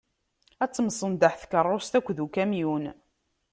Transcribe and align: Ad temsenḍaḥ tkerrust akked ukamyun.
Ad 0.63 0.71
temsenḍaḥ 0.71 1.33
tkerrust 1.37 1.93
akked 1.97 2.17
ukamyun. 2.25 2.85